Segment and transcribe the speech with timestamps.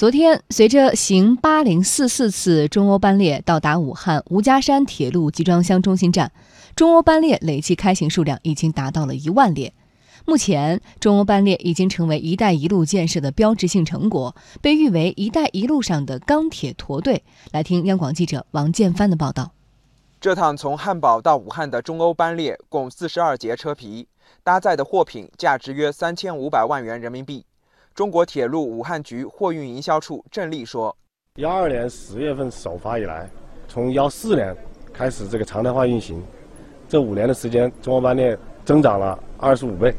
[0.00, 6.32] 昨天，随着行八零四四次中欧班列到达武汉吴家山铁路集装箱中心站，
[6.74, 9.74] 中欧班列累计开行数量已经达到了一万列。
[10.24, 17.22] 目前，中欧班列已经成为“一带一路”建设的标志性成果，被誉为“一带一路”上的钢铁驼队。
[17.52, 19.52] 来听央广记者王建帆的报道。
[20.18, 24.08] 这趟从汉堡到武汉的中欧班列共四十二节车皮，
[24.42, 27.44] 搭载的货品价值约三千五百万元人民币。
[27.94, 30.96] 中国铁路武汉局货运营销处郑丽说
[31.36, 33.28] ：“幺二年十月份首发以来，
[33.68, 34.56] 从幺四年
[34.92, 36.24] 开始这个常态化运行，
[36.88, 39.94] 这五年的时间，中欧班列增长了二十五倍。”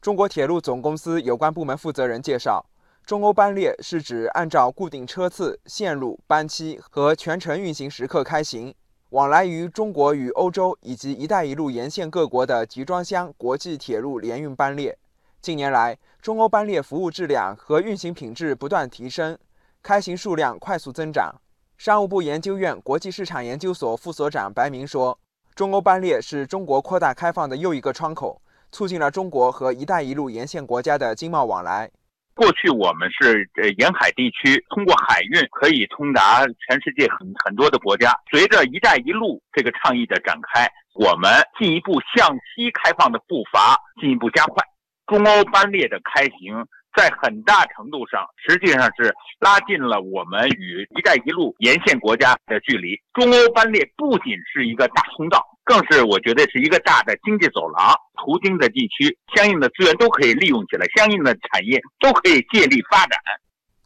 [0.00, 2.64] 中国铁路总公司有关部门负责人介绍，
[3.04, 8.72] 中欧班列是指按照固定车次、线路、班期和全程运行时刻开行，
[9.10, 14.96] 往来于中国与欧洲以及“一带一路”沿线各国的集装箱国际铁路联运班列。
[15.40, 19.38] 近年来，中欧班列服务质量和运行品质不断提升，
[19.82, 21.32] 开行数量快速增长。
[21.76, 25.16] 商务部研究院国际市场研究所副所长白明说
[25.54, 31.88] ：“中欧班列是中国扩大开放的又一个窗口，促进了中国和‘一带一路’沿线国家的经贸往来。
[32.34, 38.12] 过去我们是呃沿海地区，通过海运可以通达全世界很很多的国家。
[38.30, 44.62] 随着‘一带一路’这个倡议的展开，我们进一步向西开放的步伐进一步加快。”
[45.08, 46.62] 中欧班列的开行，
[46.94, 52.94] 在很大程度上实际上是拉近了我们与“一带一路”沿线国家的距离。
[53.14, 57.94] 中欧班列不仅是一个大通道，更是我觉得是一个大的经济走廊。
[58.22, 63.18] 途经的地区，相应的资源都可以利用起来，相应的产业都可以借力发展。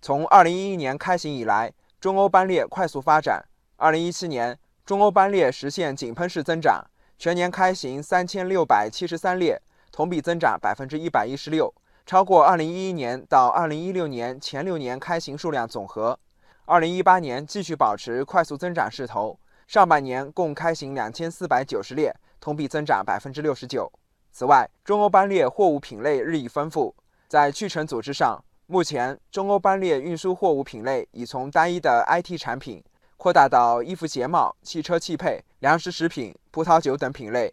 [0.00, 3.44] 从2011年开行以来，中欧班列快速发展。
[3.78, 6.84] 2017年，中欧班列实现井喷式增长，
[7.16, 9.62] 全年开行3673列。
[9.92, 11.72] 同比增长百分之一百一十六，
[12.06, 16.18] 超过二零一一年到二零一六年前六年开行数量总和。
[16.64, 23.92] 二零一八年继续保持快速增长势头，上半年共开行两千四百九十列，同比增长百分之六十九。
[24.32, 26.94] 此外，中欧班列货物品类日益丰富，
[27.28, 32.82] 在去程组织上，目前中欧班列运输货物品类已从单一的 IT 产品
[33.18, 37.52] 扩大到衣服鞋帽、汽车汽配、粮食食品、葡萄酒等品类。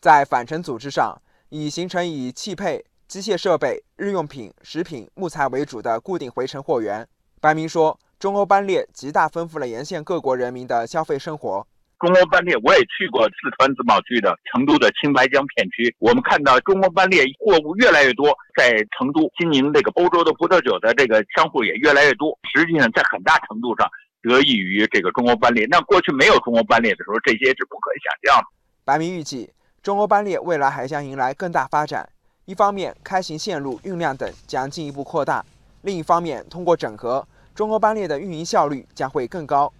[0.00, 1.20] 在返程组织上，
[1.50, 7.06] 已形成以汽配、机械设备、日用品、食品、木材为主的固定回程货源。
[7.40, 11.66] 白明说：“中欧班列极大丰富了沿线各国人民的消费生活。
[11.98, 22.38] 中欧班列我也去过四川自贸区的成都的青白江片区，我们看到中欧班列货物越来越多，在成都经营这个欧洲的葡萄酒的这个商户也越来越多。
[22.54, 23.90] 实际上，在很大程度上
[24.22, 25.66] 得益于这个中欧班列。
[25.68, 28.46] 那过去没有中欧班列的时候，这些是不可想象的。”
[28.86, 29.50] 白明预计。
[29.82, 32.06] 中欧班列未来还将迎来更大发展。
[32.44, 35.42] 一方面，开行线路、运量等将进一步扩大；
[35.82, 39.72] 另一方面，通过整合，中欧班列的运营效率将会更高。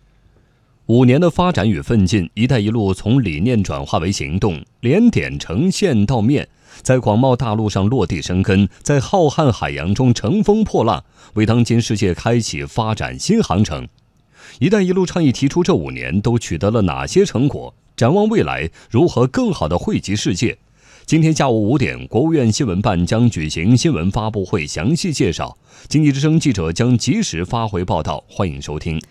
[0.87, 6.49] 五年的发展与奋进，“一带一路”从理念转化为行动，连点成线到面，
[6.81, 13.87] 在广袤大陆上落地生根，在浩瀚海洋中乘风破浪，为当今世界开启发展新航程。
[14.61, 17.75] “一带一路”倡议提出这五年都取得了哪些成果？
[18.01, 20.57] 展望未来，如何更好的惠及世界？
[21.05, 25.59] 今天下午五点，国务院新闻办将举行新闻发布会，详细介绍。
[25.87, 29.03] 经济之声记者将及时发回报道，欢迎收听。